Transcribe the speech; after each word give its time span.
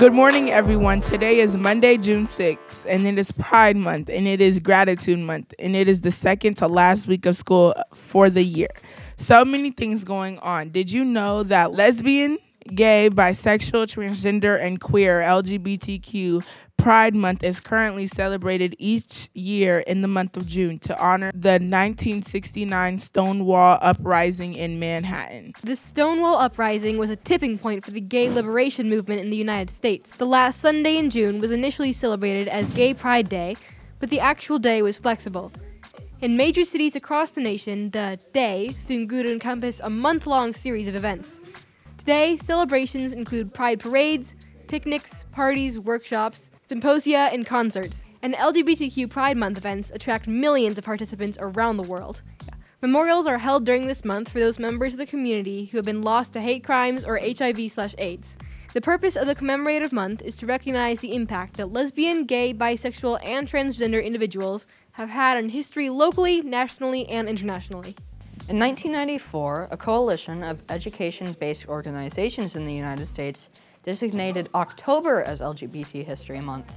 Good 0.00 0.14
morning, 0.14 0.50
everyone. 0.50 1.02
Today 1.02 1.40
is 1.40 1.58
Monday, 1.58 1.98
June 1.98 2.26
6th, 2.26 2.86
and 2.88 3.06
it 3.06 3.18
is 3.18 3.32
Pride 3.32 3.76
Month, 3.76 4.08
and 4.08 4.26
it 4.26 4.40
is 4.40 4.58
Gratitude 4.58 5.18
Month, 5.18 5.52
and 5.58 5.76
it 5.76 5.90
is 5.90 6.00
the 6.00 6.10
second 6.10 6.54
to 6.56 6.68
last 6.68 7.06
week 7.06 7.26
of 7.26 7.36
school 7.36 7.74
for 7.92 8.30
the 8.30 8.42
year. 8.42 8.70
So 9.18 9.44
many 9.44 9.72
things 9.72 10.02
going 10.04 10.38
on. 10.38 10.70
Did 10.70 10.90
you 10.90 11.04
know 11.04 11.42
that 11.42 11.72
lesbian, 11.72 12.38
gay, 12.74 13.10
bisexual, 13.12 13.94
transgender, 13.94 14.58
and 14.58 14.80
queer 14.80 15.20
LGBTQ 15.20 16.46
Pride 16.80 17.14
Month 17.14 17.44
is 17.44 17.60
currently 17.60 18.06
celebrated 18.06 18.74
each 18.78 19.28
year 19.34 19.80
in 19.80 20.00
the 20.00 20.08
month 20.08 20.34
of 20.38 20.46
June 20.46 20.78
to 20.78 20.98
honor 20.98 21.30
the 21.34 21.58
1969 21.60 22.98
Stonewall 22.98 23.78
Uprising 23.82 24.54
in 24.54 24.80
Manhattan. 24.80 25.52
The 25.62 25.76
Stonewall 25.76 26.36
Uprising 26.36 26.96
was 26.96 27.10
a 27.10 27.16
tipping 27.16 27.58
point 27.58 27.84
for 27.84 27.90
the 27.90 28.00
gay 28.00 28.30
liberation 28.30 28.88
movement 28.88 29.20
in 29.20 29.28
the 29.28 29.36
United 29.36 29.68
States. 29.68 30.16
The 30.16 30.24
last 30.24 30.62
Sunday 30.62 30.96
in 30.96 31.10
June 31.10 31.38
was 31.38 31.50
initially 31.50 31.92
celebrated 31.92 32.48
as 32.48 32.72
Gay 32.72 32.94
Pride 32.94 33.28
Day, 33.28 33.56
but 33.98 34.08
the 34.08 34.20
actual 34.20 34.58
day 34.58 34.80
was 34.80 34.98
flexible. 34.98 35.52
In 36.22 36.38
major 36.38 36.64
cities 36.64 36.96
across 36.96 37.28
the 37.28 37.42
nation, 37.42 37.90
the 37.90 38.18
day 38.32 38.74
soon 38.78 39.06
grew 39.06 39.22
to 39.22 39.30
encompass 39.30 39.80
a 39.80 39.90
month 39.90 40.26
long 40.26 40.54
series 40.54 40.88
of 40.88 40.94
events. 40.94 41.42
Today, 41.98 42.38
celebrations 42.38 43.12
include 43.12 43.52
pride 43.52 43.80
parades, 43.80 44.34
picnics, 44.70 45.26
parties, 45.32 45.80
workshops, 45.80 46.52
symposia, 46.62 47.28
and 47.32 47.44
concerts. 47.44 48.04
And 48.22 48.34
LGBTQ 48.34 49.10
Pride 49.10 49.36
Month 49.36 49.58
events 49.58 49.90
attract 49.92 50.28
millions 50.28 50.78
of 50.78 50.84
participants 50.84 51.36
around 51.40 51.76
the 51.76 51.88
world. 51.88 52.22
Memorials 52.80 53.26
are 53.26 53.38
held 53.38 53.66
during 53.66 53.88
this 53.88 54.04
month 54.04 54.28
for 54.28 54.38
those 54.38 54.60
members 54.60 54.92
of 54.92 54.98
the 54.98 55.06
community 55.06 55.64
who 55.64 55.76
have 55.76 55.84
been 55.84 56.02
lost 56.02 56.32
to 56.34 56.40
hate 56.40 56.62
crimes 56.62 57.04
or 57.04 57.18
HIV/AIDS. 57.18 58.36
The 58.72 58.80
purpose 58.80 59.16
of 59.16 59.26
the 59.26 59.34
commemorative 59.34 59.92
month 59.92 60.22
is 60.22 60.36
to 60.36 60.46
recognize 60.46 61.00
the 61.00 61.16
impact 61.16 61.56
that 61.56 61.72
lesbian, 61.72 62.24
gay, 62.24 62.54
bisexual, 62.54 63.18
and 63.26 63.48
transgender 63.48 64.02
individuals 64.02 64.68
have 64.92 65.08
had 65.08 65.36
on 65.36 65.48
history 65.48 65.90
locally, 65.90 66.42
nationally, 66.42 67.08
and 67.08 67.28
internationally. 67.28 67.96
In 68.48 68.58
1994, 68.58 69.68
a 69.72 69.76
coalition 69.76 70.44
of 70.44 70.62
education 70.68 71.32
based 71.40 71.68
organizations 71.68 72.54
in 72.54 72.64
the 72.64 72.72
United 72.72 73.06
States 73.06 73.50
designated 73.82 74.48
October 74.54 75.22
as 75.22 75.40
LGBT 75.40 76.04
History 76.04 76.40
Month. 76.40 76.72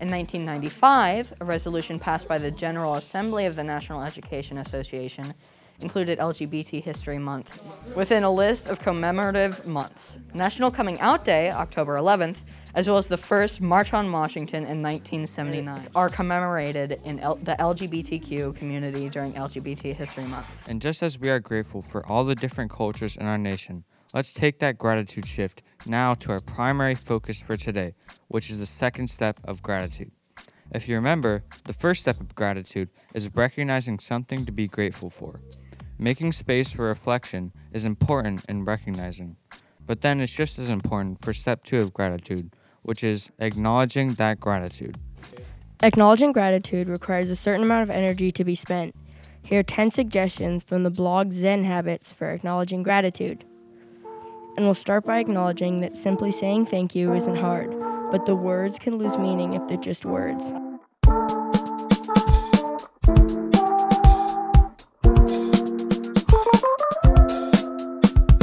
In 0.00 0.10
1995, 0.10 1.34
a 1.40 1.44
resolution 1.44 1.98
passed 1.98 2.26
by 2.26 2.38
the 2.38 2.50
General 2.50 2.94
Assembly 2.94 3.46
of 3.46 3.56
the 3.56 3.64
National 3.64 4.02
Education 4.02 4.58
Association 4.58 5.32
included 5.80 6.18
LGBT 6.18 6.82
History 6.82 7.18
Month 7.18 7.62
within 7.96 8.24
a 8.24 8.30
list 8.30 8.68
of 8.68 8.78
commemorative 8.78 9.66
months. 9.66 10.18
National 10.32 10.70
Coming 10.70 11.00
Out 11.00 11.24
Day, 11.24 11.50
October 11.50 11.96
11th, 11.96 12.38
as 12.74 12.88
well 12.88 12.98
as 12.98 13.06
the 13.06 13.16
first 13.16 13.60
March 13.60 13.92
on 13.92 14.10
Washington 14.10 14.64
in 14.64 14.82
1979, 14.82 15.88
are 15.94 16.08
commemorated 16.08 17.00
in 17.04 17.20
L- 17.20 17.36
the 17.36 17.56
LGBTQ 17.58 18.54
community 18.56 19.08
during 19.08 19.32
LGBT 19.34 19.94
History 19.94 20.24
Month. 20.24 20.68
And 20.68 20.82
just 20.82 21.02
as 21.02 21.18
we 21.18 21.30
are 21.30 21.40
grateful 21.40 21.82
for 21.82 22.04
all 22.06 22.24
the 22.24 22.34
different 22.34 22.70
cultures 22.70 23.16
in 23.16 23.26
our 23.26 23.38
nation, 23.38 23.84
Let's 24.14 24.32
take 24.32 24.60
that 24.60 24.78
gratitude 24.78 25.26
shift 25.26 25.64
now 25.86 26.14
to 26.14 26.30
our 26.30 26.38
primary 26.38 26.94
focus 26.94 27.42
for 27.42 27.56
today, 27.56 27.94
which 28.28 28.48
is 28.48 28.60
the 28.60 28.66
second 28.66 29.08
step 29.10 29.40
of 29.42 29.60
gratitude. 29.60 30.12
If 30.72 30.86
you 30.86 30.94
remember, 30.94 31.42
the 31.64 31.72
first 31.72 32.02
step 32.02 32.20
of 32.20 32.32
gratitude 32.36 32.90
is 33.12 33.34
recognizing 33.34 33.98
something 33.98 34.46
to 34.46 34.52
be 34.52 34.68
grateful 34.68 35.10
for. 35.10 35.40
Making 35.98 36.30
space 36.30 36.70
for 36.70 36.84
reflection 36.84 37.52
is 37.72 37.84
important 37.84 38.44
in 38.48 38.64
recognizing, 38.64 39.36
but 39.84 40.00
then 40.00 40.20
it's 40.20 40.32
just 40.32 40.60
as 40.60 40.70
important 40.70 41.20
for 41.20 41.32
step 41.32 41.64
two 41.64 41.78
of 41.78 41.92
gratitude, 41.92 42.54
which 42.82 43.02
is 43.02 43.32
acknowledging 43.40 44.14
that 44.14 44.38
gratitude. 44.38 44.96
Acknowledging 45.82 46.30
gratitude 46.30 46.88
requires 46.88 47.30
a 47.30 47.36
certain 47.36 47.64
amount 47.64 47.82
of 47.82 47.90
energy 47.90 48.30
to 48.30 48.44
be 48.44 48.54
spent. 48.54 48.94
Here 49.42 49.58
are 49.58 49.64
10 49.64 49.90
suggestions 49.90 50.62
from 50.62 50.84
the 50.84 50.90
blog 50.90 51.32
Zen 51.32 51.64
Habits 51.64 52.12
for 52.12 52.30
acknowledging 52.30 52.84
gratitude 52.84 53.44
and 54.56 54.66
we'll 54.66 54.74
start 54.74 55.04
by 55.04 55.18
acknowledging 55.18 55.80
that 55.80 55.96
simply 55.96 56.30
saying 56.30 56.66
thank 56.66 56.94
you 56.94 57.12
isn't 57.14 57.36
hard, 57.36 57.74
but 58.10 58.26
the 58.26 58.34
words 58.34 58.78
can 58.78 58.96
lose 58.96 59.16
meaning 59.16 59.54
if 59.54 59.66
they're 59.66 59.76
just 59.76 60.04
words. 60.04 60.52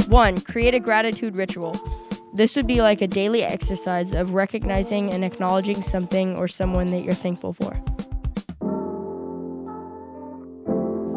One, 0.08 0.38
create 0.42 0.74
a 0.74 0.80
gratitude 0.80 1.36
ritual. 1.36 1.74
This 2.34 2.54
would 2.56 2.66
be 2.66 2.82
like 2.82 3.00
a 3.00 3.06
daily 3.06 3.42
exercise 3.42 4.12
of 4.12 4.34
recognizing 4.34 5.10
and 5.10 5.24
acknowledging 5.24 5.82
something 5.82 6.38
or 6.38 6.48
someone 6.48 6.86
that 6.86 7.00
you're 7.00 7.14
thankful 7.14 7.54
for. 7.54 7.72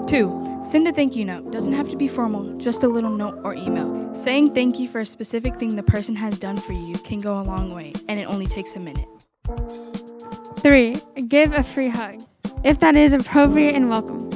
Two, 0.07 0.61
send 0.63 0.87
a 0.87 0.93
thank 0.93 1.15
you 1.15 1.25
note. 1.25 1.51
Doesn't 1.51 1.73
have 1.73 1.89
to 1.89 1.97
be 1.97 2.07
formal, 2.07 2.57
just 2.57 2.83
a 2.83 2.87
little 2.87 3.09
note 3.09 3.41
or 3.43 3.53
email. 3.53 4.04
Saying 4.15 4.53
thank 4.55 4.79
you 4.79 4.87
for 4.87 5.01
a 5.01 5.05
specific 5.05 5.57
thing 5.57 5.75
the 5.75 5.83
person 5.83 6.15
has 6.15 6.39
done 6.39 6.57
for 6.57 6.71
you 6.71 6.97
can 6.97 7.19
go 7.19 7.39
a 7.39 7.43
long 7.43 7.75
way, 7.75 7.93
and 8.07 8.17
it 8.17 8.23
only 8.23 8.45
takes 8.45 8.75
a 8.75 8.79
minute. 8.79 9.05
Three, 10.59 10.97
give 11.27 11.51
a 11.51 11.61
free 11.61 11.89
hug, 11.89 12.23
if 12.63 12.79
that 12.79 12.95
is 12.95 13.11
appropriate 13.11 13.75
and 13.75 13.89
welcome. 13.89 14.31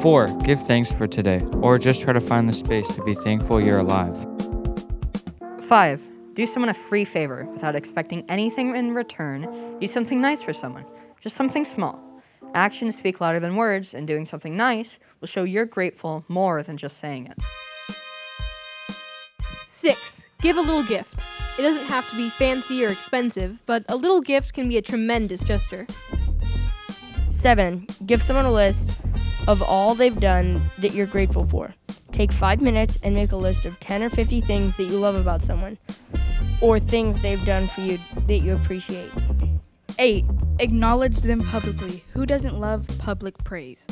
Four, 0.00 0.26
give 0.44 0.60
thanks 0.66 0.92
for 0.92 1.06
today, 1.06 1.40
or 1.62 1.78
just 1.78 2.02
try 2.02 2.12
to 2.12 2.20
find 2.20 2.48
the 2.48 2.52
space 2.52 2.94
to 2.96 3.04
be 3.04 3.14
thankful 3.14 3.64
you're 3.64 3.78
alive. 3.78 4.18
Five, 5.60 6.02
do 6.34 6.46
someone 6.46 6.68
a 6.68 6.74
free 6.74 7.04
favor 7.04 7.46
without 7.52 7.76
expecting 7.76 8.28
anything 8.28 8.74
in 8.74 8.92
return. 8.92 9.78
Do 9.78 9.86
something 9.86 10.20
nice 10.20 10.42
for 10.42 10.52
someone, 10.52 10.84
just 11.20 11.36
something 11.36 11.64
small. 11.64 12.02
Actions 12.54 12.96
speak 12.96 13.20
louder 13.20 13.38
than 13.38 13.54
words, 13.54 13.94
and 13.94 14.06
doing 14.06 14.26
something 14.26 14.56
nice 14.56 14.98
will 15.20 15.28
show 15.28 15.44
you're 15.44 15.64
grateful 15.64 16.24
more 16.26 16.64
than 16.64 16.76
just 16.76 16.98
saying 16.98 17.26
it. 17.26 17.38
6. 19.80 20.28
Give 20.42 20.58
a 20.58 20.60
little 20.60 20.82
gift. 20.82 21.24
It 21.58 21.62
doesn't 21.62 21.86
have 21.86 22.06
to 22.10 22.16
be 22.16 22.28
fancy 22.28 22.84
or 22.84 22.90
expensive, 22.90 23.58
but 23.64 23.82
a 23.88 23.96
little 23.96 24.20
gift 24.20 24.52
can 24.52 24.68
be 24.68 24.76
a 24.76 24.82
tremendous 24.82 25.42
gesture. 25.42 25.86
7. 27.30 27.86
Give 28.04 28.22
someone 28.22 28.44
a 28.44 28.52
list 28.52 28.90
of 29.48 29.62
all 29.62 29.94
they've 29.94 30.20
done 30.20 30.60
that 30.80 30.92
you're 30.92 31.06
grateful 31.06 31.46
for. 31.46 31.74
Take 32.12 32.30
5 32.30 32.60
minutes 32.60 32.98
and 33.02 33.14
make 33.14 33.32
a 33.32 33.36
list 33.36 33.64
of 33.64 33.80
10 33.80 34.02
or 34.02 34.10
50 34.10 34.42
things 34.42 34.76
that 34.76 34.84
you 34.84 34.98
love 34.98 35.14
about 35.14 35.46
someone, 35.46 35.78
or 36.60 36.78
things 36.78 37.22
they've 37.22 37.42
done 37.46 37.66
for 37.68 37.80
you 37.80 37.98
that 38.26 38.40
you 38.40 38.52
appreciate. 38.54 39.10
8. 39.98 40.24
Acknowledge 40.58 41.18
them 41.18 41.40
publicly. 41.42 42.04
Who 42.12 42.26
doesn't 42.26 42.60
love 42.60 42.86
public 42.98 43.36
praise? 43.44 43.86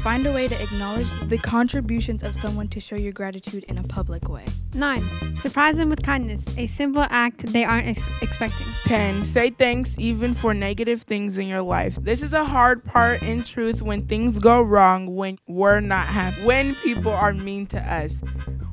Find 0.00 0.26
a 0.26 0.32
way 0.32 0.48
to 0.48 0.62
acknowledge 0.62 1.08
the 1.28 1.38
contributions 1.38 2.22
of 2.22 2.34
someone 2.36 2.68
to 2.68 2.80
show 2.80 2.96
your 2.96 3.12
gratitude 3.12 3.64
in 3.64 3.78
a 3.78 3.82
public 3.82 4.28
way. 4.28 4.44
9. 4.74 5.02
Surprise 5.36 5.76
them 5.76 5.88
with 5.90 6.02
kindness, 6.02 6.44
a 6.56 6.66
simple 6.66 7.06
act 7.10 7.46
they 7.46 7.64
aren't 7.64 7.88
ex- 7.88 8.22
expecting. 8.22 8.66
10. 8.84 9.24
Say 9.24 9.50
thanks 9.50 9.94
even 9.98 10.34
for 10.34 10.54
negative 10.54 11.02
things 11.02 11.38
in 11.38 11.46
your 11.46 11.62
life. 11.62 11.96
This 11.96 12.22
is 12.22 12.32
a 12.32 12.44
hard 12.44 12.84
part 12.84 13.22
in 13.22 13.42
truth 13.42 13.82
when 13.82 14.06
things 14.06 14.38
go 14.38 14.62
wrong, 14.62 15.14
when 15.14 15.38
we're 15.46 15.80
not 15.80 16.06
happy, 16.06 16.44
when 16.44 16.74
people 16.76 17.12
are 17.12 17.32
mean 17.32 17.66
to 17.66 17.80
us. 17.80 18.20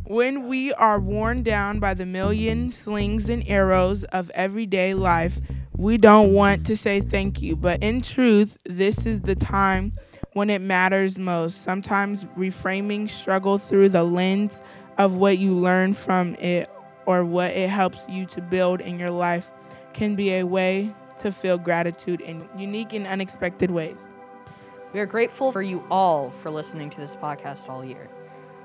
When 0.05 0.47
we 0.47 0.71
are 0.73 0.99
worn 0.99 1.41
down 1.41 1.79
by 1.79 1.95
the 1.95 2.05
million 2.05 2.71
slings 2.71 3.27
and 3.27 3.43
arrows 3.47 4.03
of 4.05 4.29
everyday 4.35 4.93
life, 4.93 5.39
we 5.77 5.97
don't 5.97 6.33
want 6.33 6.65
to 6.67 6.77
say 6.77 7.01
thank 7.01 7.41
you, 7.41 7.55
but 7.55 7.81
in 7.83 8.01
truth, 8.01 8.57
this 8.65 9.05
is 9.05 9.21
the 9.21 9.35
time 9.35 9.93
when 10.33 10.49
it 10.49 10.61
matters 10.61 11.17
most. 11.17 11.61
Sometimes 11.63 12.25
reframing 12.37 13.09
struggle 13.09 13.57
through 13.57 13.89
the 13.89 14.03
lens 14.03 14.61
of 14.97 15.15
what 15.15 15.37
you 15.37 15.53
learn 15.53 15.93
from 15.93 16.35
it 16.35 16.69
or 17.05 17.25
what 17.25 17.51
it 17.51 17.69
helps 17.69 18.07
you 18.09 18.25
to 18.25 18.41
build 18.41 18.81
in 18.81 18.99
your 18.99 19.11
life 19.11 19.51
can 19.93 20.15
be 20.15 20.33
a 20.33 20.43
way 20.43 20.93
to 21.19 21.31
feel 21.31 21.57
gratitude 21.57 22.21
in 22.21 22.47
unique 22.57 22.93
and 22.93 23.07
unexpected 23.07 23.71
ways. 23.71 23.97
We 24.93 24.99
are 24.99 25.05
grateful 25.05 25.51
for 25.51 25.61
you 25.61 25.83
all 25.89 26.29
for 26.29 26.49
listening 26.49 26.89
to 26.91 26.99
this 26.99 27.15
podcast 27.15 27.69
all 27.69 27.83
year. 27.83 28.09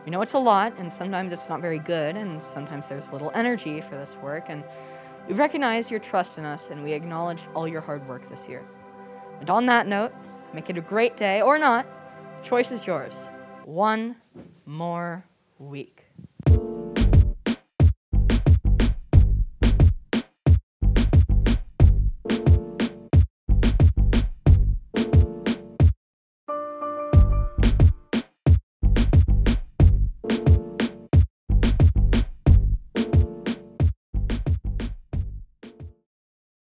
We 0.04 0.10
know 0.10 0.22
it's 0.22 0.32
a 0.32 0.38
lot, 0.38 0.72
and 0.78 0.90
sometimes 0.90 1.32
it's 1.32 1.48
not 1.48 1.60
very 1.60 1.78
good, 1.78 2.16
and 2.16 2.42
sometimes 2.42 2.88
there's 2.88 3.12
little 3.12 3.30
energy 3.34 3.80
for 3.80 3.96
this 3.96 4.16
work, 4.22 4.46
and 4.48 4.64
we 5.30 5.36
recognize 5.36 5.92
your 5.92 6.00
trust 6.00 6.38
in 6.38 6.44
us 6.44 6.70
and 6.70 6.82
we 6.82 6.92
acknowledge 6.92 7.46
all 7.54 7.68
your 7.68 7.80
hard 7.80 8.04
work 8.08 8.28
this 8.28 8.48
year. 8.48 8.66
And 9.38 9.48
on 9.48 9.64
that 9.66 9.86
note, 9.86 10.12
make 10.52 10.68
it 10.70 10.76
a 10.76 10.80
great 10.80 11.16
day 11.16 11.40
or 11.40 11.56
not. 11.56 11.86
The 12.38 12.42
choice 12.42 12.72
is 12.72 12.84
yours. 12.84 13.30
One 13.64 14.16
more 14.66 15.24
week. 15.60 16.09